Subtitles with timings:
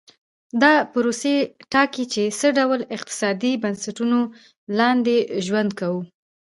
[0.61, 1.35] دا پروسې
[1.71, 4.19] ټاکي چې د څه ډول اقتصادي بنسټونو
[4.77, 6.01] لاندې ژوند کوي.